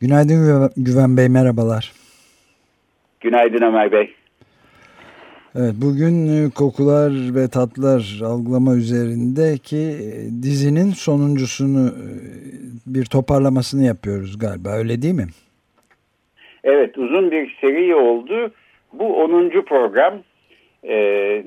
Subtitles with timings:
[0.00, 1.92] Günaydın Güven Bey, merhabalar.
[3.20, 4.10] Günaydın Ömer Bey.
[5.58, 12.08] Evet, bugün e, kokular ve tatlar algılama üzerindeki e, dizinin sonuncusunu e,
[12.86, 15.28] bir toparlamasını yapıyoruz galiba öyle değil mi?
[16.64, 18.50] Evet uzun bir seri oldu.
[18.92, 19.50] Bu 10.
[19.50, 20.14] program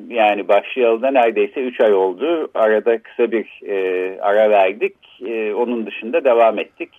[0.09, 2.49] yani başlayalı da neredeyse 3 ay oldu.
[2.53, 3.75] Arada kısa bir e,
[4.21, 4.95] ara verdik.
[5.25, 6.89] E, onun dışında devam ettik.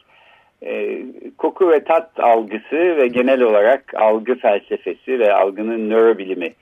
[0.67, 1.03] E,
[1.39, 6.53] koku ve tat algısı ve genel olarak algı felsefesi ve algının nörobilimi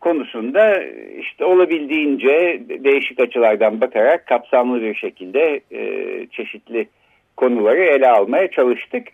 [0.00, 0.84] konusunda
[1.20, 5.80] işte olabildiğince değişik açılardan bakarak kapsamlı bir şekilde e,
[6.26, 6.88] çeşitli
[7.36, 9.08] konuları ele almaya çalıştık.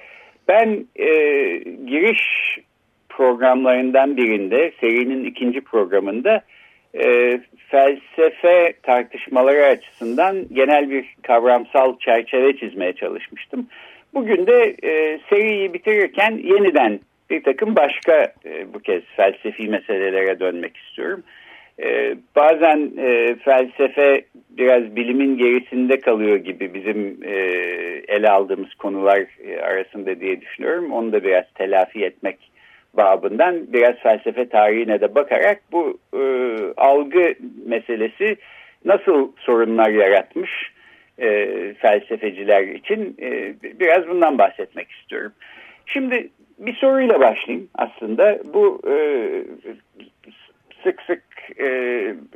[0.48, 1.08] Ben e,
[1.86, 2.58] giriş
[3.08, 6.42] programlarından birinde, serinin ikinci programında
[6.94, 13.66] e, felsefe tartışmaları açısından genel bir kavramsal çerçeve çizmeye çalışmıştım.
[14.14, 20.76] Bugün de e, seriyi bitirirken yeniden bir takım başka e, bu kez felsefi meselelere dönmek
[20.76, 21.22] istiyorum.
[21.82, 27.34] E, bazen e, felsefe biraz bilimin gerisinde kalıyor gibi bizim e,
[28.08, 30.92] ele aldığımız konular e, arasında diye düşünüyorum.
[30.92, 32.38] Onu da biraz telafi etmek
[32.94, 36.22] babından biraz felsefe tarihine de bakarak bu e,
[36.76, 37.34] algı
[37.66, 38.36] meselesi
[38.84, 40.71] nasıl sorunlar yaratmış
[41.22, 45.32] e, felsefeciler için e, biraz bundan bahsetmek istiyorum.
[45.86, 46.28] Şimdi
[46.58, 48.38] bir soruyla başlayayım aslında.
[48.54, 48.94] Bu e,
[50.84, 51.22] sık sık
[51.58, 51.66] e,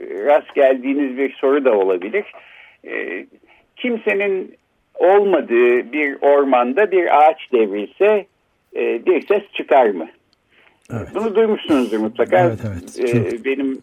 [0.01, 2.25] rast geldiğiniz bir soru da olabilir.
[2.87, 3.27] E,
[3.77, 4.55] kimsenin
[4.95, 8.27] olmadığı bir ormanda bir ağaç devrilse
[8.77, 10.09] e, bir ses çıkar mı?
[10.93, 11.09] Evet.
[11.15, 12.39] Bunu duymuşsunuzdur mutlaka.
[12.39, 13.15] Evet, evet.
[13.15, 13.81] Ee, benim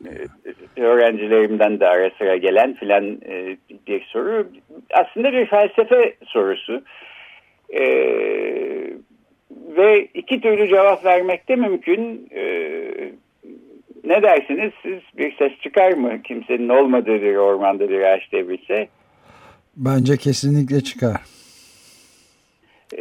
[0.78, 4.48] e, öğrencilerimden de ara sıra gelen filan e, bir soru.
[4.94, 6.82] Aslında bir felsefe sorusu.
[7.74, 8.94] Ee,
[9.78, 12.30] ve iki türlü cevap vermek de mümkün.
[12.32, 13.12] Ee,
[14.04, 18.88] ne dersiniz siz bir ses çıkar mı kimsenin olmadığı bir ormanda bir ağaç devrilse?
[19.78, 21.22] Bence kesinlikle çıkar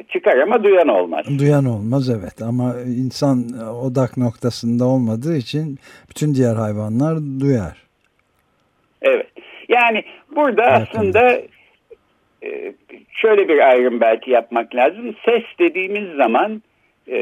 [0.08, 1.26] çıkar ama duyan olmaz.
[1.38, 3.38] Duyan olmaz evet ama insan
[3.84, 5.78] odak noktasında olmadığı için
[6.10, 7.76] bütün diğer hayvanlar duyar.
[9.02, 9.26] Evet
[9.68, 10.04] yani
[10.36, 11.42] burada evet, aslında
[12.44, 12.72] e,
[13.12, 15.14] şöyle bir ayrım belki yapmak lazım.
[15.24, 16.62] Ses dediğimiz zaman
[17.08, 17.18] e,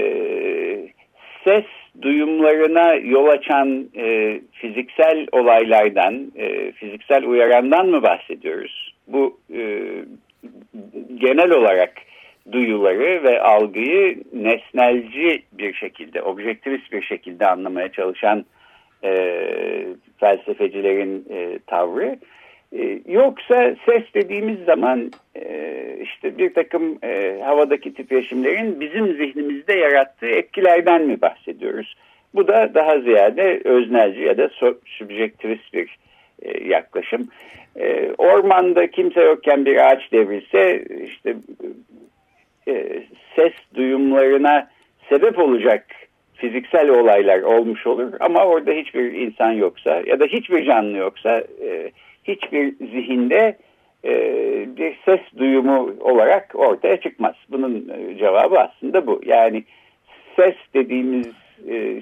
[1.44, 1.64] ses
[2.02, 6.32] duyumlarına yol açan e, fiziksel olaylardan,
[6.74, 8.94] fiziksel uyarandan mı bahsediyoruz?
[9.06, 9.38] Bu
[11.20, 11.92] genel olarak
[12.52, 18.44] duyuları ve algıyı nesnelci bir şekilde, objektivist bir şekilde anlamaya çalışan
[19.04, 19.12] e,
[20.20, 22.18] felsefecilerin e, tavrı.
[22.72, 30.26] E, yoksa ses dediğimiz zaman e, işte bir takım e, havadaki titreşimlerin bizim zihnimizde yarattığı
[30.26, 31.94] etkilerden mi bahsediyoruz?
[32.34, 34.50] Bu da daha ziyade öznelci ya da
[34.84, 35.98] subjektivist bir
[36.42, 37.28] e, yaklaşım.
[37.76, 41.36] E, ormanda kimse yokken bir ağaç devrilse işte
[42.70, 43.02] e,
[43.36, 44.68] ses duyumlarına
[45.08, 45.86] sebep olacak
[46.34, 51.90] fiziksel olaylar olmuş olur ama orada hiçbir insan yoksa ya da hiçbir canlı yoksa e,
[52.24, 53.56] hiçbir zihinde
[54.04, 54.12] e,
[54.76, 57.34] bir ses duyumu olarak ortaya çıkmaz.
[57.50, 59.20] Bunun cevabı aslında bu.
[59.26, 59.64] Yani
[60.36, 61.32] ses dediğimiz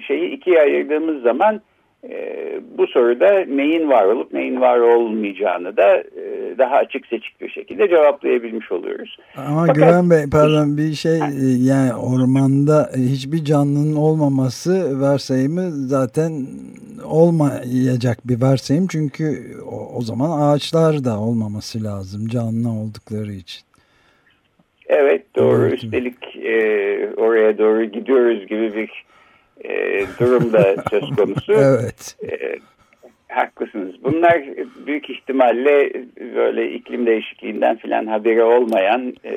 [0.07, 1.61] şeyi ikiye ayırdığımız zaman
[2.03, 2.39] e,
[2.77, 7.89] bu soruda neyin var olup neyin var olmayacağını da e, daha açık seçik bir şekilde
[7.89, 9.17] cevaplayabilmiş oluyoruz.
[9.37, 11.21] Ama Fakat, Güven Bey pardon bir şey e,
[11.59, 16.31] yani ormanda hiçbir canlının olmaması varsayımı zaten
[17.05, 19.25] olmayacak bir varsayım çünkü
[19.71, 23.61] o, o zaman ağaçlar da olmaması lazım canlı oldukları için.
[24.89, 25.83] Evet doğru evet.
[25.83, 26.59] üstelik e,
[27.17, 29.05] oraya doğru gidiyoruz gibi bir
[29.63, 31.53] e, durum da söz konusu.
[31.53, 32.17] evet.
[32.31, 32.59] E,
[33.27, 34.03] haklısınız.
[34.03, 34.43] Bunlar
[34.87, 35.93] büyük ihtimalle
[36.35, 39.35] böyle iklim değişikliğinden filan haberi olmayan e,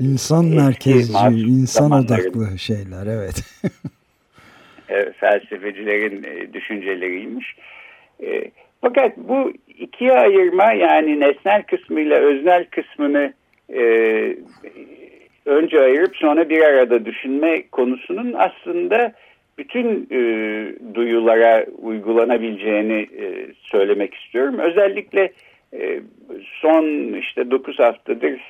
[0.00, 3.44] insan merkezci, insan odaklı şeyler evet.
[4.88, 7.56] e, felsefecilerin e, düşünceleriymiş.
[8.22, 8.50] E,
[8.80, 13.32] fakat bu ikiye ayırma yani nesnel kısmıyla öznel kısmını
[13.74, 13.82] e,
[15.44, 19.12] önce ayırıp sonra bir arada düşünme konusunun aslında
[19.58, 20.18] bütün e,
[20.94, 24.58] duyulara uygulanabileceğini e, söylemek istiyorum.
[24.58, 25.32] Özellikle
[25.72, 26.00] e,
[26.60, 28.40] son işte 9 haftadır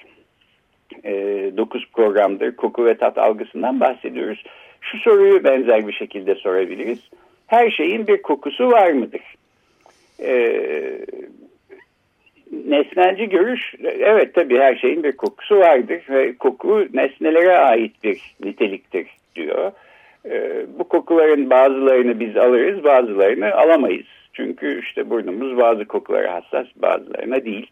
[1.05, 1.13] e,
[1.57, 4.45] 9 programdır koku ve tat algısından bahsediyoruz.
[4.81, 7.01] Şu soruyu benzer bir şekilde sorabiliriz.
[7.47, 9.35] Her şeyin bir kokusu var mıdır?
[10.21, 10.61] E,
[12.67, 19.07] nesnelci görüş, evet tabii her şeyin bir kokusu vardır ve koku nesnelere ait bir niteliktir
[19.37, 19.73] diyor.
[20.31, 24.07] E, bu kokuların bazılarını biz alırız, bazılarını alamayız.
[24.33, 27.71] Çünkü işte burnumuz bazı kokulara hassas, bazılarına değil.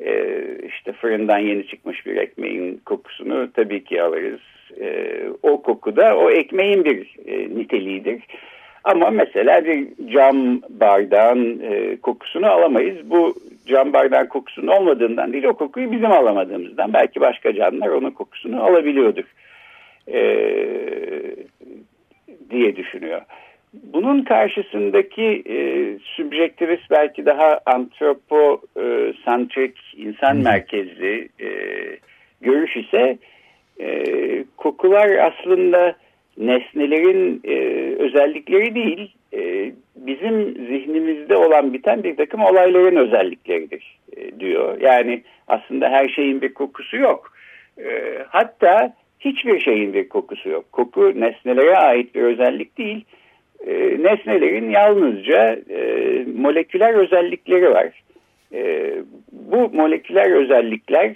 [0.00, 0.34] E,
[0.66, 4.40] işte fırından yeni çıkmış bir ekmeğin kokusunu tabii ki alırız.
[4.80, 8.22] E, o koku da o ekmeğin bir e, niteliğidir.
[8.84, 13.10] Ama mesela bir cam bardağın e, kokusunu alamayız.
[13.10, 13.34] Bu
[13.66, 16.92] cam bardağın kokusunun olmadığından değil o kokuyu bizim alamadığımızdan.
[16.92, 19.24] Belki başka canlılar onun kokusunu alabiliyordur.
[20.12, 20.20] E,
[22.50, 23.20] diye düşünüyor.
[23.74, 25.58] Bunun karşısındaki e,
[26.16, 31.48] subjektivist belki daha antroposantrik, insan merkezli e,
[32.40, 33.18] görüş ise
[33.80, 34.04] e,
[34.56, 35.94] kokular aslında
[36.38, 37.54] nesnelerin e,
[38.02, 44.80] özellikleri değil, e, bizim zihnimizde olan biten bir takım olayların özellikleridir e, diyor.
[44.80, 47.32] Yani aslında her şeyin bir kokusu yok.
[47.78, 50.72] E, hatta hiçbir şeyin bir kokusu yok.
[50.72, 53.04] Koku nesnelere ait bir özellik değil.
[53.66, 53.72] E,
[54.02, 58.02] nesnelerin yalnızca e, moleküler özellikleri var.
[58.52, 58.92] E,
[59.32, 61.14] bu moleküler özellikler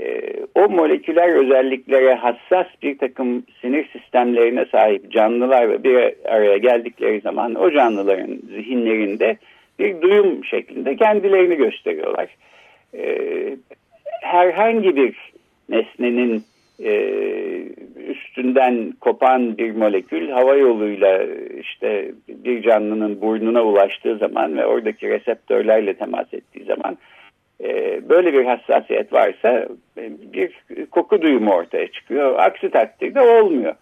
[0.00, 0.20] e,
[0.54, 7.70] o moleküler özelliklere hassas bir takım sinir sistemlerine sahip canlılar bir araya geldikleri zaman o
[7.70, 9.36] canlıların zihinlerinde
[9.78, 12.28] bir duyum şeklinde kendilerini gösteriyorlar.
[12.94, 13.16] E,
[14.22, 15.14] herhangi bir
[15.68, 16.42] nesnenin
[16.84, 16.92] e,
[18.08, 21.24] üstünden kopan bir molekül hava yoluyla
[21.60, 26.98] işte bir canlının burnuna ulaştığı zaman ve oradaki reseptörlerle temas ettiği zaman
[27.64, 30.52] e, böyle bir hassasiyet varsa e, bir
[30.90, 32.34] koku duyumu ortaya çıkıyor.
[32.38, 33.74] Aksi takdirde olmuyor.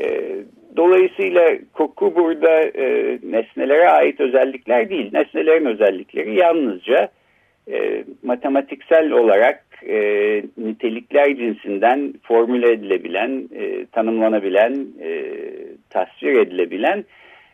[0.00, 0.30] E,
[0.76, 5.10] dolayısıyla koku burada e, nesnelere ait özellikler değil.
[5.12, 7.08] Nesnelerin özellikleri yalnızca
[7.68, 9.96] e, matematiksel olarak e,
[10.58, 15.32] nitelikler cinsinden formüle edilebilen, e, tanımlanabilen, e,
[15.90, 17.04] tasvir edilebilen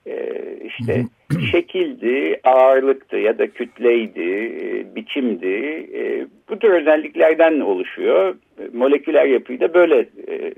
[0.06, 0.32] e,
[0.64, 1.05] işte
[1.50, 5.87] şekildi, ağırlıktı ya da kütleydi, e, biçimdi.
[5.94, 8.37] E, bu tür özelliklerden oluşuyor.
[8.73, 10.52] Moleküler yapıyı da böyle e, e,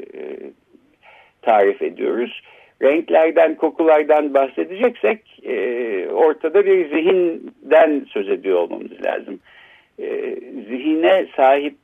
[1.43, 2.43] tarif ediyoruz.
[2.83, 9.41] Renklerden, kokulardan bahsedeceksek e, ortada bir zihinden söz ediyor olmamız lazım.
[9.99, 10.35] E,
[10.69, 11.77] zihine sahip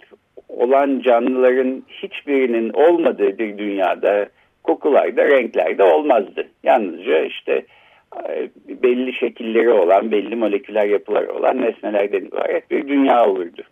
[0.49, 4.29] olan canlıların hiçbirinin olmadığı bir dünyada
[4.63, 6.49] kokularda, renklerde olmazdı.
[6.63, 7.65] Yalnızca işte
[8.29, 13.63] e, belli şekilleri olan, belli moleküler yapıları olan nesnelerden ibaret bir dünya olurdu.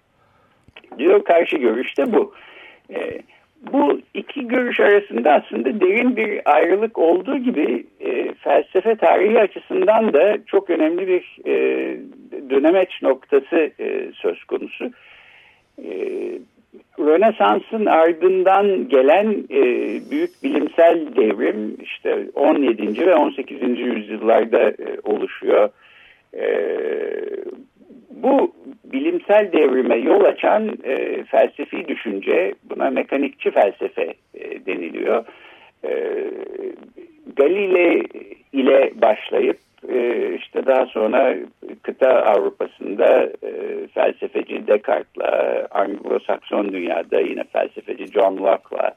[0.99, 2.35] Diyor karşı görüş de bu.
[2.95, 3.23] E,
[3.73, 10.39] bu iki görüş arasında aslında derin bir ayrılık olduğu gibi e, felsefe tarihi açısından da
[10.47, 11.55] çok önemli bir e,
[12.51, 14.91] dönemeç noktası e, söz konusu.
[15.85, 15.93] E,
[16.99, 19.63] Rönesans'ın ardından gelen e,
[20.11, 23.07] büyük bilimsel devrim işte 17.
[23.07, 23.61] ve 18.
[23.79, 25.69] yüzyıllarda e, oluşuyor.
[26.35, 26.45] E,
[28.11, 28.53] bu
[28.85, 35.25] bilimsel devrime yol açan e, felsefi düşünce, buna mekanikçi felsefe e, deniliyor.
[35.85, 36.25] E,
[37.37, 38.03] Galile
[38.53, 39.59] ile başlayıp
[39.89, 41.37] e, işte daha sonra
[41.83, 48.95] kıta Avrupa'sında e, felsefeci Descartes'la, Anglo-Sakson dünyada yine felsefeci John Locke'la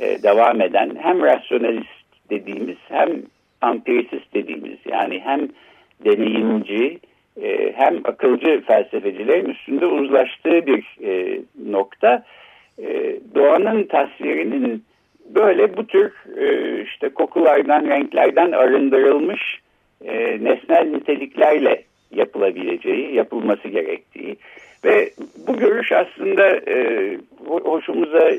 [0.00, 3.22] e, devam eden hem rasyonalist dediğimiz hem
[3.60, 5.48] ampirisist dediğimiz yani hem
[6.04, 6.98] deneyimci
[7.42, 12.24] e, hem akılcı felsefecilerin üstünde uzlaştığı bir e, nokta
[12.78, 14.84] e, doğanın tasvirinin
[15.34, 19.60] böyle bu tür e, işte kokulardan, renklerden arındırılmış
[20.04, 20.14] e,
[20.44, 24.36] nesnel niteliklerle yapılabileceği, yapılması gerektiği
[24.84, 25.10] ve
[25.46, 28.30] bu görüş aslında e, hoşumuza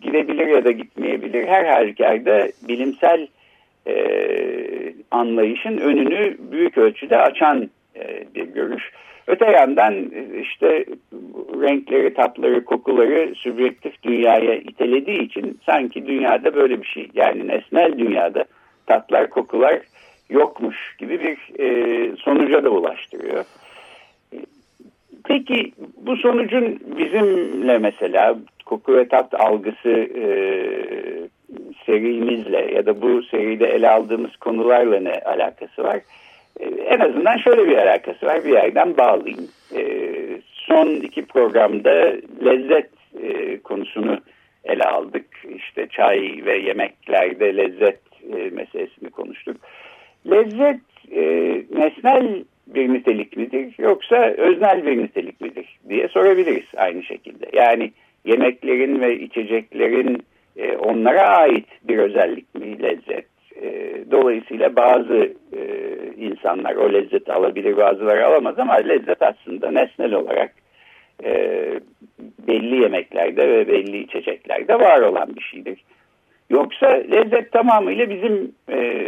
[0.00, 1.46] gidebilir ya da gitmeyebilir.
[1.46, 3.26] Her halükarda bilimsel
[3.86, 3.94] e,
[5.10, 7.70] anlayışın önünü büyük ölçüde açan
[8.34, 8.92] bir görüş.
[9.26, 10.84] Öte yandan e, işte
[11.60, 18.44] renkleri, tatları, kokuları sübjektif dünyaya itelediği için sanki dünyada böyle bir şey yani nesnel dünyada
[18.86, 19.80] tatlar, kokular
[20.30, 23.44] yokmuş gibi bir e, sonuca da ulaştırıyor.
[25.24, 30.24] Peki bu sonucun bizimle mesela koku ve tat algısı e,
[31.86, 36.00] serimizle ya da bu seride ele aldığımız konularla ne alakası var?
[36.60, 38.44] En azından şöyle bir alakası var.
[38.44, 39.48] Bir yerden bağlayayım.
[39.76, 39.82] E,
[40.44, 42.12] son iki programda
[42.44, 42.90] lezzet
[43.22, 44.18] e, konusunu
[44.64, 45.26] ele aldık.
[45.56, 48.00] İşte çay ve yemeklerde lezzet
[48.36, 49.56] e, meselesini konuştuk.
[50.30, 50.80] Lezzet
[51.12, 51.22] e,
[51.74, 57.46] nesnel bir nitelik midir yoksa öznel bir nitelik midir diye sorabiliriz aynı şekilde.
[57.52, 57.92] Yani
[58.24, 60.22] yemeklerin ve içeceklerin
[60.56, 63.26] e, onlara ait bir özellik mi lezzet?
[63.62, 65.32] E, dolayısıyla bazı
[66.22, 70.52] insanlar o lezzeti alabilir bazıları alamaz ama lezzet aslında nesnel olarak
[71.24, 71.32] e,
[72.48, 75.84] belli yemeklerde ve belli içeceklerde var olan bir şeydir.
[76.50, 79.06] Yoksa lezzet tamamıyla bizim e,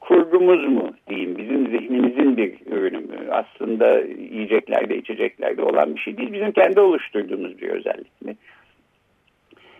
[0.00, 3.18] kurgumuz mu diyeyim, bizim zihnimizin bir ürünü mü?
[3.30, 8.36] Aslında yiyeceklerde, içeceklerde olan bir şey değil, bizim kendi oluşturduğumuz bir özellik mi?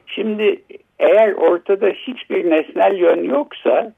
[0.07, 0.62] Şimdi
[0.99, 3.93] eğer ortada hiçbir nesnel yön yoksa,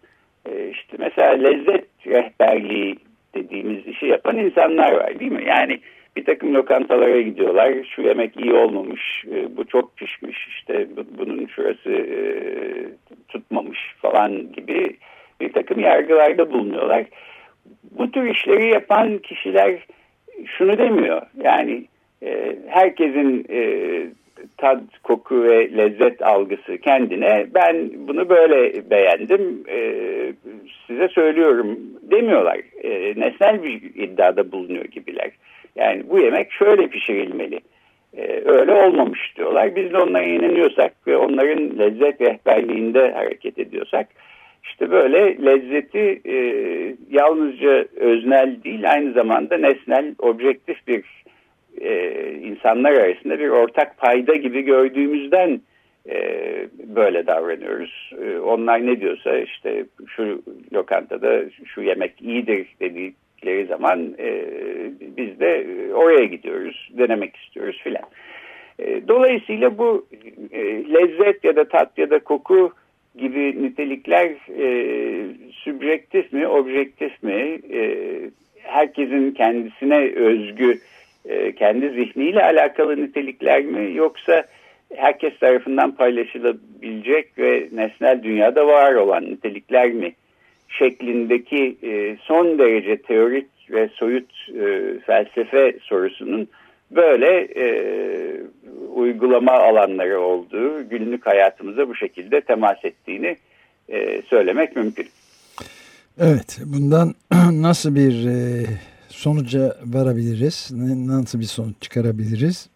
[0.53, 2.97] e, işte mesela lezzet rehberliği
[3.35, 5.45] dediğimiz işi yapan insanlar var değil mi?
[5.47, 5.81] Yani
[6.17, 7.75] bir takım lokantalara gidiyorlar.
[7.97, 10.87] Şu yemek iyi olmamış, e, bu çok pişmiş, işte
[11.19, 12.19] bunun şurası e,
[13.29, 14.97] tutmamış falan gibi
[15.41, 17.05] bir takım yargılarda bulunuyorlar.
[17.91, 19.87] Bu tür işleri yapan kişiler
[20.47, 21.23] şunu demiyor.
[21.43, 21.85] Yani
[22.23, 23.47] e, herkesin
[24.57, 29.64] tad, koku ve lezzet algısı kendine ben bunu böyle beğendim
[30.87, 32.61] size söylüyorum demiyorlar.
[33.16, 35.31] nesnel bir iddiada bulunuyor gibiler.
[35.76, 37.61] Yani bu yemek şöyle pişirilmeli.
[38.16, 39.76] Ee, öyle olmamış diyorlar.
[39.76, 44.09] Biz de onlara inanıyorsak ve onların lezzet rehberliğinde hareket ediyorsak
[44.62, 46.37] işte böyle lezzeti e,
[47.11, 51.05] yalnızca öznel değil aynı zamanda nesnel, objektif bir
[51.80, 55.61] e, insanlar arasında bir ortak payda gibi gördüğümüzden
[56.09, 56.18] e,
[56.97, 58.12] böyle davranıyoruz.
[58.25, 60.42] E, onlar ne diyorsa işte şu
[60.73, 64.45] lokantada şu yemek iyidir dedikleri zaman e,
[65.16, 68.04] biz de oraya gidiyoruz, denemek istiyoruz filan.
[68.78, 70.06] E, dolayısıyla bu
[70.52, 72.73] e, lezzet ya da tat ya da koku
[73.18, 74.68] gibi nitelikler e,
[75.52, 77.80] sübjektif mi, objektif mi, e,
[78.62, 80.78] herkesin kendisine özgü,
[81.28, 84.45] e, kendi zihniyle alakalı nitelikler mi, yoksa
[84.95, 90.12] herkes tarafından paylaşılabilecek ve nesnel dünyada var olan nitelikler mi
[90.68, 96.49] şeklindeki e, son derece teorik ve soyut e, felsefe sorusunun
[96.90, 97.66] böyle e,
[98.95, 103.37] uygulama alanları olduğu, günlük hayatımıza bu şekilde temas ettiğini
[104.28, 105.06] söylemek mümkün.
[106.21, 107.14] Evet, bundan
[107.62, 108.26] nasıl bir
[109.16, 110.73] sonuca varabiliriz?
[111.06, 112.70] Nasıl bir sonuç çıkarabiliriz?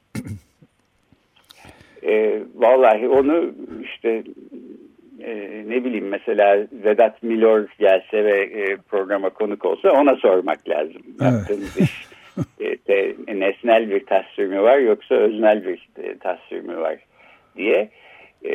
[2.02, 3.54] e, vallahi onu
[3.84, 4.22] işte
[5.20, 11.02] e, ne bileyim mesela Vedat Milor gelse ve e, programa konuk olsa ona sormak lazım.
[11.22, 11.32] Evet.
[11.32, 12.04] Yaptığımız iş
[12.60, 16.96] e, de, nesnel bir tasvir mi var yoksa öznel bir e, tasvir mi var
[17.56, 17.90] diye.
[18.44, 18.54] E,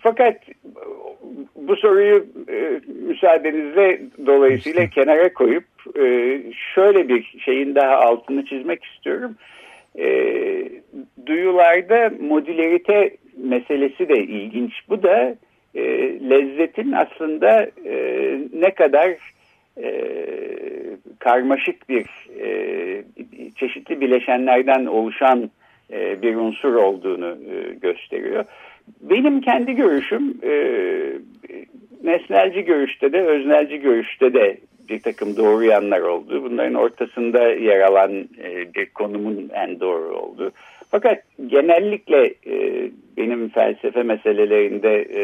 [0.00, 0.36] fakat
[1.56, 5.64] bu soruyu e, müsaadenizle dolayısıyla kenara koyup
[5.98, 6.40] e,
[6.74, 9.36] şöyle bir şeyin daha altını çizmek istiyorum.
[9.98, 10.08] E,
[11.26, 14.72] duyularda modülerite meselesi de ilginç.
[14.88, 15.36] Bu da
[15.74, 15.82] e,
[16.30, 17.94] lezzetin aslında e,
[18.52, 19.16] ne kadar
[19.82, 19.90] e,
[21.18, 22.06] karmaşık bir
[22.40, 23.04] e,
[23.56, 25.50] çeşitli bileşenlerden oluşan
[25.92, 28.44] e, bir unsur olduğunu e, gösteriyor.
[29.00, 30.52] Benim kendi görüşüm e,
[32.04, 36.42] nesnelci görüşte de öznelci görüşte de bir takım doğru yanlar oldu.
[36.44, 38.12] Bunların ortasında yer alan
[38.44, 40.50] e, bir konumun en doğru olduğu.
[40.90, 45.22] Fakat genellikle e, benim felsefe meselelerinde e,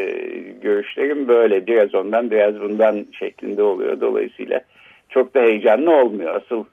[0.61, 4.01] görüşlerim böyle biraz ondan biraz bundan şeklinde oluyor.
[4.01, 4.61] Dolayısıyla
[5.09, 6.35] çok da heyecanlı olmuyor.
[6.35, 6.65] Asıl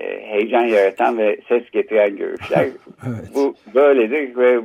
[0.00, 2.68] heyecan yaratan ve ses getiren görüşler
[3.06, 3.30] evet.
[3.34, 4.60] bu böyledir ve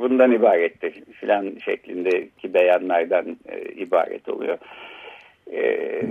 [0.00, 4.58] bundan ibarettir filan şeklindeki beyanlardan e, ibaret oluyor.
[5.52, 6.02] E,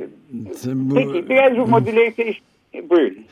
[0.73, 2.43] bu, peki biraz bu modülerite işte
[2.89, 3.25] Buyurun.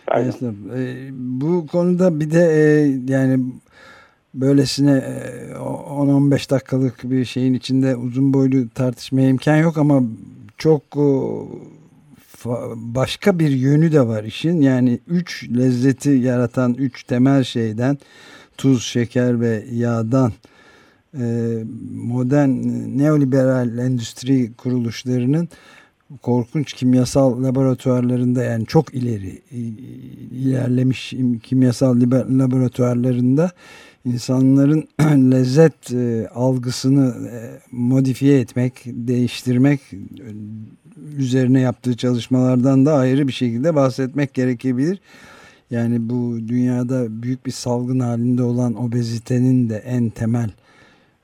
[0.77, 2.61] E, bu konuda bir de e,
[3.13, 3.39] yani
[4.33, 5.03] böylesine
[5.53, 10.01] 10-15 e, dakikalık bir şeyin içinde uzun boylu tartışmaya imkan yok ama
[10.57, 10.81] çok
[12.75, 14.61] başka bir yönü de var işin.
[14.61, 17.97] Yani üç lezzeti yaratan üç temel şeyden
[18.57, 20.31] tuz, şeker ve yağdan
[21.19, 21.57] e,
[21.91, 22.49] modern
[22.97, 25.49] neoliberal endüstri kuruluşlarının
[26.21, 29.41] korkunç kimyasal laboratuvarlarında yani çok ileri
[30.31, 31.13] ilerlemiş
[31.43, 31.95] kimyasal
[32.39, 33.51] laboratuvarlarında
[34.05, 34.87] insanların
[35.31, 39.81] lezzet e, algısını e, modifiye etmek, değiştirmek
[41.17, 44.99] üzerine yaptığı çalışmalardan da ayrı bir şekilde bahsetmek gerekebilir.
[45.71, 50.49] Yani bu dünyada büyük bir salgın halinde olan obezitenin de en temel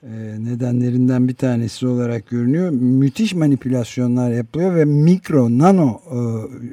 [0.04, 2.70] e, nedenlerinden bir tanesi olarak görünüyor.
[2.70, 6.16] Müthiş manipülasyonlar yapılıyor ve mikro, nano e,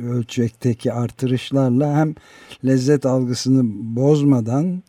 [0.07, 2.14] ölçekteki artırışlarla hem
[2.64, 3.62] lezzet algısını
[3.97, 4.83] bozmadan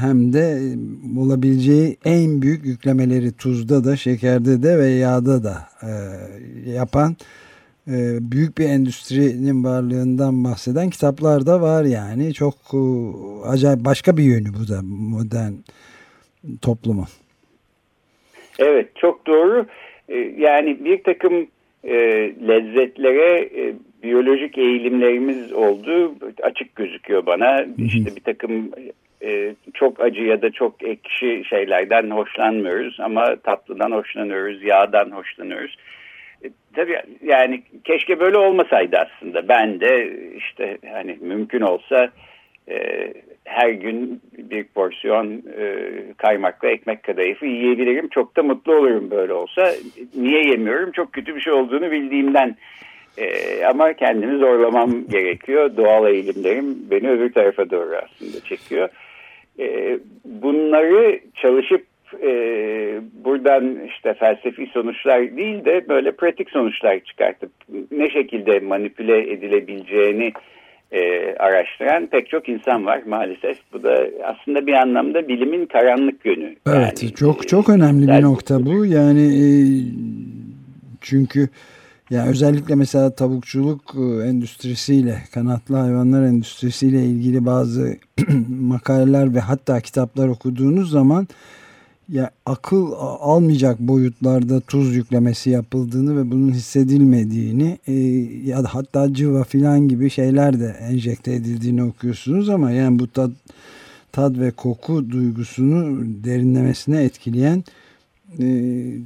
[0.00, 0.58] hem de
[1.16, 5.68] bulabileceği en büyük yüklemeleri tuzda da, şekerde de ve yağda da
[6.66, 7.16] yapan
[8.20, 12.34] büyük bir endüstrinin varlığından bahseden kitaplar da var yani.
[12.34, 12.54] Çok
[13.46, 15.52] acayip başka bir yönü bu da modern
[16.62, 17.06] toplumun.
[18.58, 19.66] Evet çok doğru.
[20.38, 21.46] Yani bir takım
[21.84, 21.94] e,
[22.48, 27.66] lezzetlere e, biyolojik eğilimlerimiz oldu açık gözüküyor bana.
[27.78, 28.70] İşte bir takım
[29.26, 35.76] e, çok acı ya da çok ekşi şeylerden hoşlanmıyoruz ama tatlıdan hoşlanıyoruz, yağdan hoşlanıyoruz.
[36.44, 39.48] E, tabii yani keşke böyle olmasaydı aslında.
[39.48, 42.10] Ben de işte hani mümkün olsa
[42.68, 42.78] e,
[43.44, 45.76] her gün bir porsiyon e,
[46.16, 48.08] kaymaklı ekmek kadayıfı yiyebilirim.
[48.08, 49.72] Çok da mutlu olurum böyle olsa.
[50.14, 50.92] Niye yemiyorum?
[50.92, 52.56] Çok kötü bir şey olduğunu bildiğimden.
[53.18, 55.76] E, ama kendimi zorlamam gerekiyor.
[55.76, 58.88] Doğal eğilimlerim beni öbür tarafa doğru aslında çekiyor.
[59.58, 61.86] E, bunları çalışıp
[62.22, 62.30] e,
[63.24, 67.50] buradan işte felsefi sonuçlar değil de böyle pratik sonuçlar çıkartıp
[67.90, 70.32] ne şekilde manipüle edilebileceğini
[70.92, 73.58] e, araştıran pek çok insan var maalesef.
[73.72, 76.56] Bu da aslında bir anlamda bilimin karanlık yönü.
[76.66, 78.86] Evet yani, çok e, çok önemli bir nokta bu.
[78.86, 79.46] Yani e,
[81.00, 81.48] çünkü
[82.10, 87.96] yani özellikle mesela tavukçuluk e, endüstrisiyle, kanatlı hayvanlar endüstrisiyle ilgili bazı
[88.48, 91.28] makaleler ve hatta kitaplar okuduğunuz zaman
[92.08, 97.92] ya akıl almayacak boyutlarda tuz yüklemesi yapıldığını ve bunun hissedilmediğini e,
[98.50, 103.30] ya da hatta cıva filan gibi şeyler de enjekte edildiğini okuyorsunuz ama yani bu tad,
[104.12, 107.64] tad ve koku duygusunu derinlemesine etkileyen
[108.40, 108.46] e,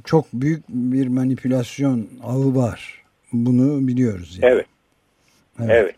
[0.05, 3.00] çok büyük bir manipülasyon ağı var.
[3.33, 4.39] Bunu biliyoruz.
[4.41, 4.53] Yani.
[4.53, 4.65] Evet.
[5.59, 5.71] Evet.
[5.71, 5.95] evet.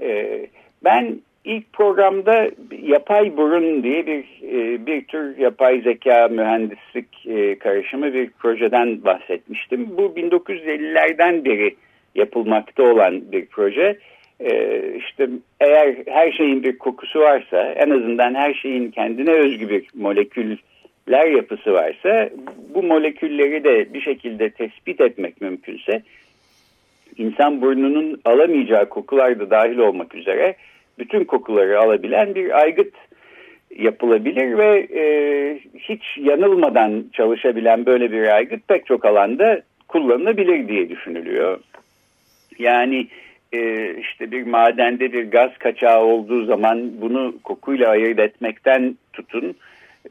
[0.00, 0.46] Ee,
[0.84, 2.50] ben ilk programda
[2.82, 9.96] yapay burun diye bir e, bir tür yapay zeka mühendislik e, karışımı bir projeden bahsetmiştim.
[9.96, 11.76] Bu 1950'lerden beri
[12.14, 13.98] yapılmakta olan bir proje.
[14.40, 15.28] E, işte
[15.60, 21.72] eğer her şeyin bir kokusu varsa en azından her şeyin kendine özgü bir moleküller yapısı
[21.72, 22.30] varsa
[22.74, 26.02] bu molekülleri de bir şekilde tespit etmek mümkünse
[27.18, 30.54] insan burnunun alamayacağı kokular da dahil olmak üzere
[30.98, 32.94] bütün kokuları alabilen bir aygıt
[33.76, 35.04] yapılabilir ve e,
[35.78, 41.60] hiç yanılmadan çalışabilen böyle bir aygıt pek çok alanda kullanılabilir diye düşünülüyor.
[42.58, 43.06] Yani
[43.52, 49.54] e, işte bir madende bir gaz kaçağı olduğu zaman bunu kokuyla ayırt etmekten tutun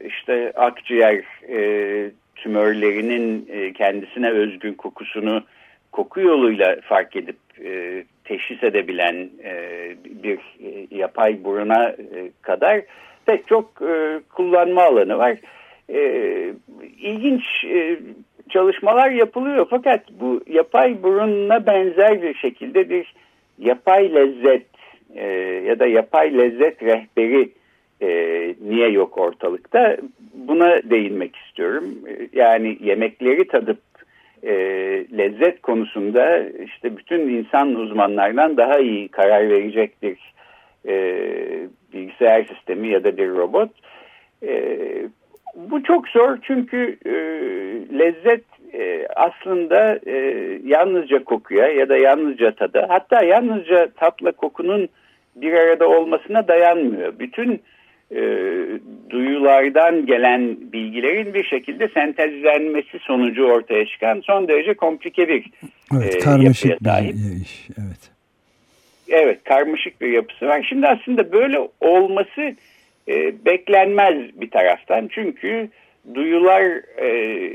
[0.00, 5.42] işte akciğer e, tümörlerinin e, kendisine özgün kokusunu
[5.92, 9.52] koku yoluyla fark edip e, teşhis edebilen e,
[10.04, 12.82] bir e, yapay buruna e, kadar
[13.26, 15.36] pek çok e, kullanma alanı var.
[15.88, 16.00] E,
[16.98, 17.98] ilginç e,
[18.48, 23.14] çalışmalar yapılıyor fakat bu yapay burunla benzer bir şekilde bir
[23.58, 24.66] yapay lezzet
[25.14, 25.26] e,
[25.66, 27.48] ya da yapay lezzet rehberi
[28.02, 28.08] e,
[28.68, 29.96] niye yok ortalıkta?
[30.34, 31.84] Buna değinmek istiyorum.
[32.32, 33.78] Yani yemekleri tadıp
[34.42, 34.54] e,
[35.18, 40.34] lezzet konusunda işte bütün insan uzmanlardan daha iyi karar verecek bir
[40.88, 40.94] e,
[41.92, 43.70] bilgisayar sistemi ya da bir robot.
[44.42, 44.78] E,
[45.54, 47.12] bu çok zor çünkü e,
[47.98, 50.16] lezzet e, aslında e,
[50.64, 54.88] yalnızca kokuya ya da yalnızca tada hatta yalnızca tatla kokunun
[55.36, 57.18] bir arada olmasına dayanmıyor.
[57.18, 57.62] Bütün
[58.14, 58.20] e,
[59.10, 65.50] duyulardan gelen bilgilerin bir şekilde sentezlenmesi sonucu ortaya çıkan son derece komplike bir
[65.96, 67.14] evet, e, karmaşık yapıya sahip.
[67.14, 68.10] Bir iş, evet.
[69.08, 70.66] Evet, karmaşık bir yapısı var.
[70.68, 72.54] Şimdi aslında böyle olması
[73.08, 75.08] e, beklenmez bir taraftan.
[75.12, 75.68] Çünkü
[76.14, 76.62] duyular
[77.02, 77.50] e,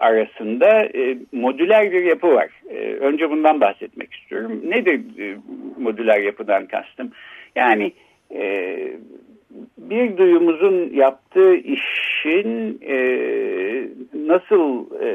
[0.00, 2.48] arasında e, modüler bir yapı var.
[2.70, 4.62] E, önce bundan bahsetmek istiyorum.
[4.64, 5.36] Nedir e,
[5.78, 7.12] modüler yapıdan kastım?
[7.56, 7.92] Yani e,
[9.90, 12.98] bir duyumuzun yaptığı işin e,
[14.14, 15.10] nasıl e,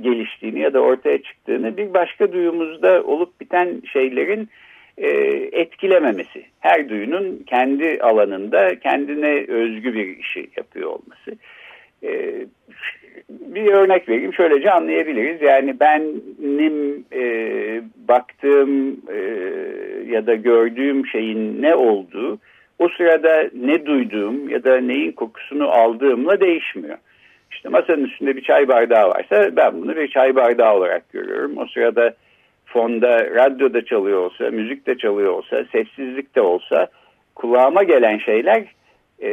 [0.00, 4.48] geliştiğini ya da ortaya çıktığını bir başka duyumuzda olup biten şeylerin
[4.98, 5.08] e,
[5.52, 6.44] etkilememesi.
[6.60, 11.38] Her duyunun kendi alanında kendine özgü bir işi yapıyor olması.
[12.02, 12.34] E,
[13.28, 15.42] bir örnek vereyim şöylece anlayabiliriz.
[15.42, 17.24] Yani benim e,
[18.08, 19.18] baktığım e,
[20.12, 22.38] ya da gördüğüm şeyin ne olduğu
[22.78, 26.98] o sırada ne duyduğum ya da neyin kokusunu aldığımla değişmiyor.
[27.50, 31.58] İşte masanın üstünde bir çay bardağı varsa ben bunu bir çay bardağı olarak görüyorum.
[31.58, 32.14] O sırada
[32.66, 36.88] fonda radyoda çalıyor olsa, müzik de çalıyor olsa, sessizlik de olsa
[37.34, 38.64] kulağıma gelen şeyler
[39.22, 39.30] e,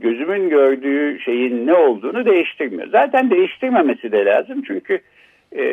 [0.00, 2.88] gözümün gördüğü şeyin ne olduğunu değiştirmiyor.
[2.88, 5.00] Zaten değiştirmemesi de lazım çünkü
[5.56, 5.64] e,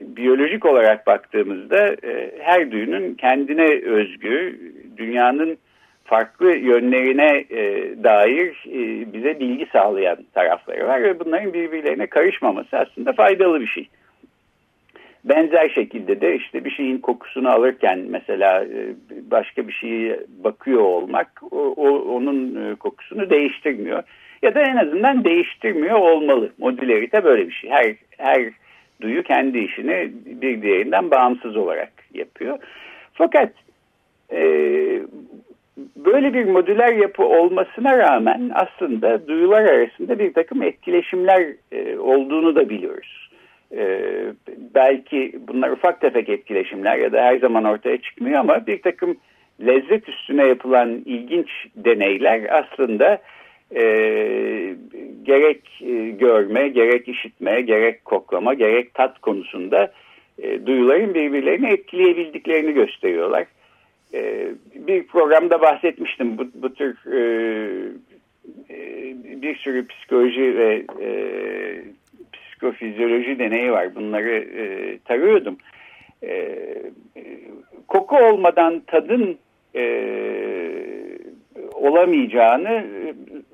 [0.00, 4.60] biyolojik olarak baktığımızda e, her duyunun kendine özgü,
[4.96, 5.58] dünyanın
[6.06, 13.12] farklı yönlerine e, dair e, bize bilgi sağlayan tarafları var ve bunların birbirlerine karışmaması aslında
[13.12, 13.88] faydalı bir şey.
[15.24, 18.94] Benzer şekilde de işte bir şeyin kokusunu alırken mesela e,
[19.30, 24.02] başka bir şeye bakıyor olmak o, o, onun e, kokusunu değiştirmiyor.
[24.42, 26.52] Ya da en azından değiştirmiyor olmalı.
[26.58, 27.70] Modülerite böyle bir şey.
[27.70, 28.50] Her, her
[29.00, 32.58] duyu kendi işini bir diğerinden bağımsız olarak yapıyor.
[33.12, 33.52] Fakat
[34.32, 34.40] e,
[35.96, 42.68] böyle bir modüler yapı olmasına rağmen aslında duyular arasında bir takım etkileşimler e, olduğunu da
[42.68, 43.30] biliyoruz.
[43.76, 44.00] E,
[44.74, 49.16] belki bunlar ufak tefek etkileşimler ya da her zaman ortaya çıkmıyor ama bir takım
[49.60, 53.18] lezzet üstüne yapılan ilginç deneyler aslında
[53.74, 53.82] e,
[55.22, 59.92] gerek e, görme, gerek işitme, gerek koklama, gerek tat konusunda
[60.42, 63.46] e, duyuların birbirlerini etkileyebildiklerini gösteriyorlar.
[64.16, 67.20] E, bir programda bahsetmiştim bu, bu tür e,
[68.70, 71.10] e, bir sürü psikoloji ve e,
[72.32, 73.94] psikofizyoloji deneyi var.
[73.94, 75.56] Bunları e, tarıyordum.
[76.22, 76.58] E,
[77.88, 79.38] koku olmadan tadın
[79.74, 79.84] e,
[81.72, 82.84] olamayacağını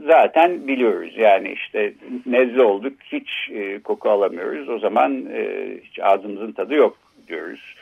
[0.07, 1.15] zaten biliyoruz.
[1.17, 1.93] Yani işte
[2.27, 4.69] nezle olduk hiç e, koku alamıyoruz.
[4.69, 6.99] O zaman e, hiç ağzımızın tadı yok
[7.29, 7.75] diyoruz.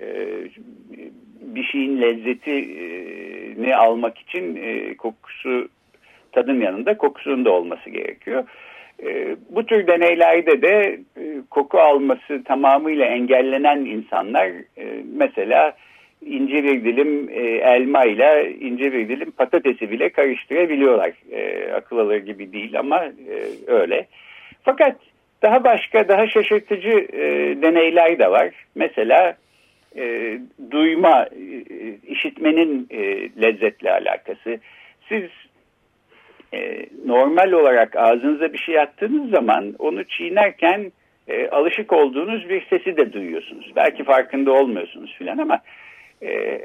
[0.00, 0.06] E,
[1.40, 5.68] bir şeyin lezzetini almak için e, kokusu
[6.32, 8.44] tadın yanında kokusunun da olması gerekiyor.
[9.02, 11.00] E, bu tür deneylerde de
[11.50, 14.52] koku alması tamamıyla engellenen insanlar
[15.16, 15.72] mesela
[16.26, 17.28] ince bir dilim
[17.62, 21.12] elma ile ince bir dilim patatesi bile karıştırabiliyorlar.
[21.74, 23.04] Akıl alır gibi değil ama
[23.66, 24.06] öyle.
[24.62, 24.96] Fakat
[25.42, 27.08] daha başka daha şaşırtıcı
[27.62, 28.50] deneyler de var.
[28.74, 29.36] Mesela
[29.96, 30.38] e,
[30.70, 31.64] duyma, e,
[32.06, 33.00] işitmenin e,
[33.42, 34.58] lezzetle alakası.
[35.08, 35.24] Siz
[36.54, 40.92] e, normal olarak ağzınıza bir şey attığınız zaman onu çiğnerken
[41.28, 43.72] e, alışık olduğunuz bir sesi de duyuyorsunuz.
[43.76, 45.60] Belki farkında olmuyorsunuz filan ama
[46.22, 46.60] e,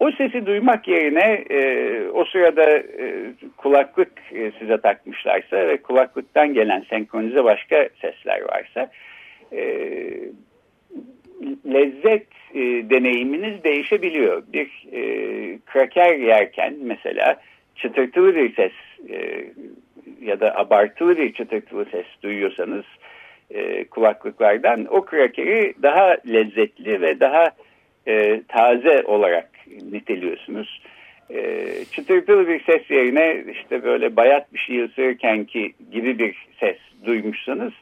[0.00, 1.60] o sesi duymak yerine e,
[2.08, 8.90] o sırada e, kulaklık e, size takmışlarsa ve kulaklıktan gelen senkronize başka sesler varsa
[9.52, 9.60] e,
[11.66, 14.42] lezzet e, deneyiminiz değişebiliyor.
[14.52, 15.02] Bir e,
[15.66, 17.40] kraker yerken mesela
[17.76, 18.72] çıtırtılı bir ses
[19.10, 19.44] e,
[20.20, 22.84] ya da abartılı bir çıtırtılı ses duyuyorsanız
[23.50, 27.50] e, kulaklıklardan o krakeri daha lezzetli ve daha
[28.08, 29.50] e, taze olarak
[29.92, 30.82] niteliyorsunuz.
[31.30, 36.76] E, çıtırtılı bir ses yerine işte böyle bayat bir şey ısırırken ki gibi bir ses
[37.04, 37.72] duymuşsanız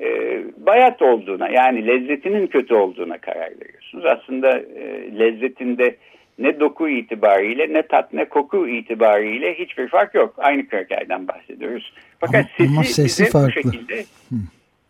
[0.00, 4.04] e, bayat olduğuna yani lezzetinin kötü olduğuna karar veriyorsunuz.
[4.06, 5.96] Aslında e, lezzetinde
[6.38, 10.34] ne doku itibariyle ne tat ne koku itibariyle hiçbir fark yok.
[10.38, 11.92] Aynı krakerden bahsediyoruz.
[12.20, 13.52] Fakat ama, sesi, ama sesi farklı.
[13.52, 14.04] şekilde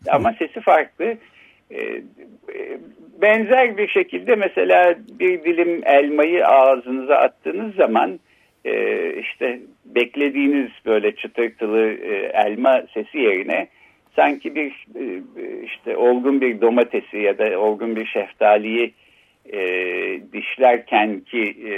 [0.09, 1.17] ama sesi farklı.
[1.71, 2.77] E, e,
[3.21, 8.19] benzer bir şekilde mesela bir dilim elmayı ağzınıza attığınız zaman
[8.65, 13.67] e, işte beklediğiniz böyle çıtırtılı e, elma sesi yerine
[14.17, 15.21] sanki bir e,
[15.63, 18.93] işte olgun bir domatesi ya da olgun bir şeftaliyi
[19.53, 19.59] e,
[20.33, 21.73] dişlerken ki e,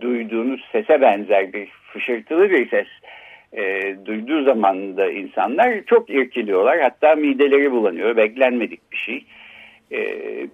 [0.00, 2.86] duyduğunuz sese benzer bir fışırtılı bir ses
[3.52, 6.80] e, duyduğu zaman da insanlar çok irkiliyorlar.
[6.80, 8.16] Hatta mideleri bulanıyor.
[8.16, 9.24] Beklenmedik bir şey.
[9.92, 9.98] E,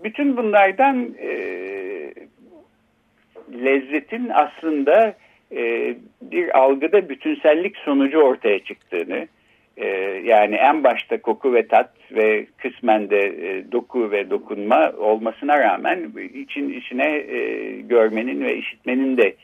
[0.04, 1.30] bütün bunlardan e,
[3.64, 5.14] lezzetin aslında
[5.56, 9.28] e, bir algıda bütünsellik sonucu ortaya çıktığını
[9.78, 9.86] e,
[10.24, 16.12] yani en başta koku ve tat ve kısmen de e, doku ve dokunma olmasına rağmen
[16.34, 19.34] için içine e, görmenin ve işitmenin de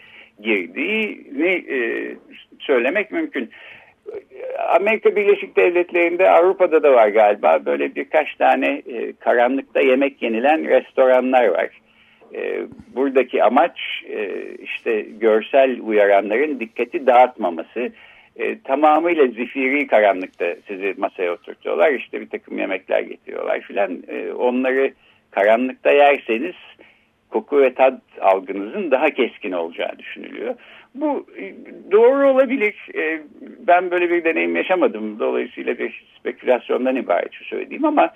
[0.40, 1.78] girdiğini e,
[2.58, 3.50] söylemek mümkün.
[4.76, 11.48] Amerika Birleşik Devletleri'nde Avrupa'da da var galiba böyle birkaç tane e, karanlıkta yemek yenilen restoranlar
[11.48, 11.68] var.
[12.34, 12.62] E,
[12.94, 14.30] buradaki amaç e,
[14.62, 17.92] işte görsel uyaranların dikkati dağıtmaması.
[18.36, 21.90] E, tamamıyla zifiri karanlıkta sizi masaya oturtuyorlar.
[21.90, 24.02] İşte bir takım yemekler getiriyorlar filan.
[24.08, 24.92] E, onları
[25.30, 26.54] karanlıkta yerseniz
[27.30, 30.54] koku ve tat algınızın daha keskin olacağı düşünülüyor.
[30.94, 31.54] Bu e,
[31.92, 32.88] doğru olabilir.
[32.94, 33.22] E,
[33.66, 35.18] ben böyle bir deneyim yaşamadım.
[35.18, 38.10] Dolayısıyla bir spekülasyondan ibaret şu söylediğim ama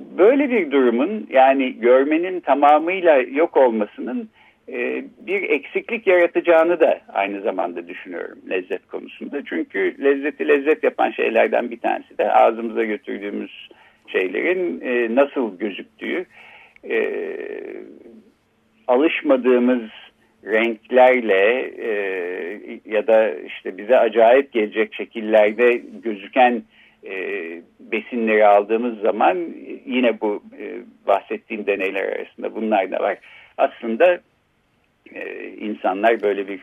[0.00, 4.30] böyle bir durumun yani görmenin tamamıyla yok olmasının
[4.68, 9.44] e, bir eksiklik yaratacağını da aynı zamanda düşünüyorum lezzet konusunda.
[9.44, 13.68] Çünkü lezzeti lezzet yapan şeylerden bir tanesi de ağzımıza götürdüğümüz
[14.06, 14.80] şeylerin
[15.16, 16.26] nasıl gözüktüğü,
[18.88, 19.90] alışmadığımız
[20.46, 26.62] renklerle e, ya da işte bize acayip gelecek şekillerde gözüken
[27.06, 27.12] e,
[27.80, 29.38] besinleri aldığımız zaman
[29.86, 33.18] yine bu e, bahsettiğim deneyler arasında bunlar da var.
[33.58, 34.20] Aslında
[35.12, 36.60] e, insanlar böyle bir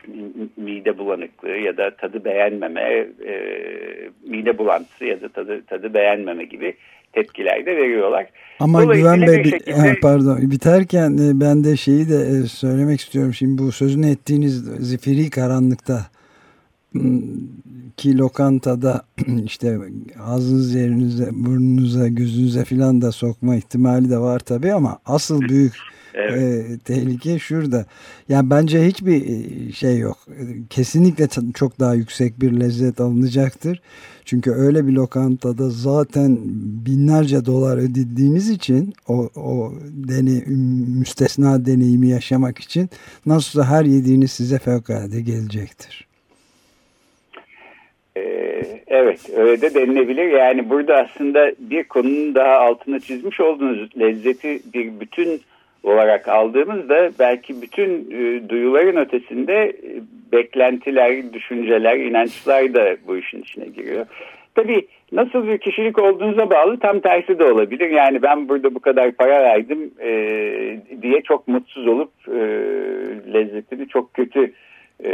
[0.56, 3.34] mide bulanıklığı ya da tadı beğenmeme, e,
[4.26, 6.74] mide bulantısı ya da tadı, tadı beğenmeme gibi
[7.12, 8.26] tepkiler de veriyorlar.
[8.60, 9.72] Ama Güven Bey şekilde...
[9.72, 13.34] ha, pardon biterken e, ben de şeyi de e, söylemek istiyorum.
[13.34, 16.06] Şimdi bu sözünü ettiğiniz zifiri karanlıkta
[17.96, 19.02] ki lokantada
[19.44, 19.78] işte
[20.24, 25.72] ağzınız yerinize, burnunuza, gözünüze filan da sokma ihtimali de var tabii ama asıl büyük
[26.14, 26.70] evet.
[26.70, 27.86] e, tehlike şurada.
[28.28, 30.18] Yani bence hiçbir e, şey yok.
[30.70, 33.82] Kesinlikle çok daha yüksek bir lezzet alınacaktır.
[34.24, 36.38] Çünkü öyle bir lokantada zaten
[36.86, 39.72] binlerce dolar ödediğiniz için o, o
[40.08, 40.42] deney,
[40.98, 42.90] müstesna deneyimi yaşamak için
[43.26, 46.12] nasılsa her yediğiniz size fevkalade gelecektir.
[48.92, 50.26] Evet öyle de denilebilir.
[50.26, 55.40] Yani burada aslında bir konunun daha altını çizmiş olduğunuz lezzeti bir bütün
[55.82, 63.64] olarak aldığımızda belki bütün e, duyuların ötesinde e, beklentiler, düşünceler, inançlar da bu işin içine
[63.64, 64.06] giriyor.
[64.54, 67.90] Tabii nasıl bir kişilik olduğunuza bağlı tam tersi de olabilir.
[67.90, 70.10] Yani ben burada bu kadar para verdim e,
[71.02, 72.40] diye çok mutsuz olup e,
[73.32, 74.52] lezzetini çok kötü
[75.04, 75.10] e,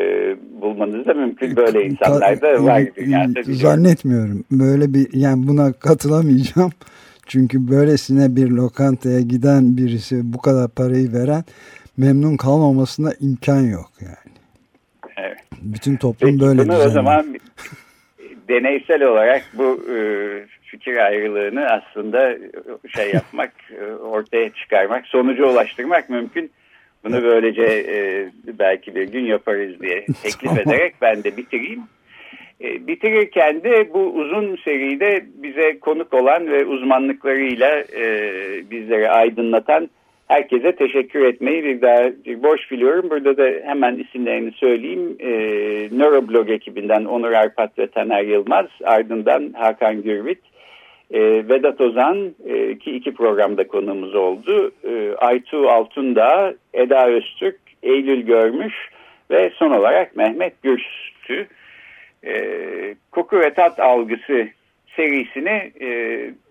[0.61, 1.57] bulmanız da mümkün.
[1.57, 2.83] Böyle insanlar da var.
[3.07, 4.45] Yani, zannetmiyorum.
[4.51, 6.71] Böyle bir yani buna katılamayacağım.
[7.29, 11.45] Çünkü böylesine bir lokantaya giden birisi bu kadar parayı veren
[11.97, 14.37] memnun kalmamasına imkan yok yani.
[15.17, 15.39] Evet.
[15.63, 16.87] Bütün toplum Peki, böyle düzenli.
[16.87, 17.27] O zaman
[18.49, 19.99] deneysel olarak bu e,
[20.63, 22.37] fikir ayrılığını aslında
[22.89, 26.51] şey yapmak, e, ortaya çıkarmak, sonuca ulaştırmak mümkün.
[27.05, 31.83] Bunu böylece e, belki bir gün yaparız diye teklif ederek ben de bitireyim.
[32.61, 38.05] E, bitirirken de bu uzun seride bize konuk olan ve uzmanlıklarıyla e,
[38.71, 39.91] bizleri aydınlatan
[40.29, 43.11] herkese teşekkür etmeyi bir daha bir borç biliyorum.
[43.11, 45.17] Burada da hemen isimlerini söyleyeyim.
[45.21, 45.31] E,
[45.99, 50.41] Neuroblog ekibinden Onur Arpat ve Taner Yılmaz, ardından Hakan Gürvit,
[51.11, 54.73] e, Vedat Ozan e, ki iki programda konuğumuz oldu.
[54.85, 58.75] E, Aytu Altundağ, Eda Öztürk, Eylül Görmüş
[59.31, 61.47] ve son olarak Mehmet Gürstü
[62.27, 62.35] e,
[63.11, 64.49] koku ve tat algısı
[64.97, 65.89] serisini e,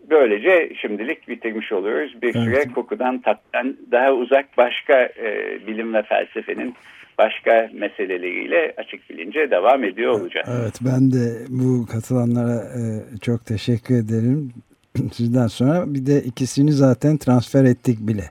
[0.09, 2.21] böylece şimdilik bitirmiş oluyoruz.
[2.21, 2.45] Bir evet.
[2.45, 6.75] süre kokudan tattan daha uzak başka e, bilim ve felsefenin
[7.17, 10.47] başka meseleleriyle açık bilince devam ediyor olacağız.
[10.61, 12.81] Evet ben de bu katılanlara e,
[13.21, 14.53] çok teşekkür ederim.
[15.13, 18.23] Sizden sonra bir de ikisini zaten transfer ettik bile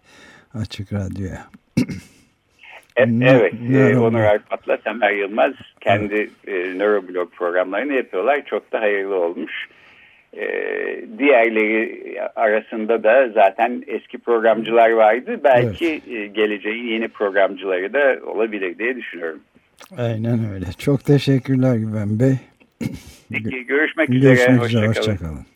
[0.55, 1.47] Açık Radyo'ya.
[2.97, 8.43] Evet, e, Onur Arpat'la Semer Yılmaz kendi e, nöroblog programlarını yapıyorlar.
[8.47, 9.53] Çok da hayırlı olmuş.
[10.37, 10.47] E,
[11.19, 12.03] diğerleri
[12.37, 15.41] arasında da zaten eski programcılar vardı.
[15.45, 16.19] Belki evet.
[16.19, 19.41] e, geleceğin yeni programcıları da olabilir diye düşünüyorum.
[19.99, 20.67] Aynen öyle.
[20.79, 22.35] Çok teşekkürler Güven Bey.
[23.33, 24.35] Peki görüşmek üzere.
[24.35, 24.89] Görüşmek üzere.
[24.89, 25.37] Hoşçakalın.
[25.37, 25.56] Hoşça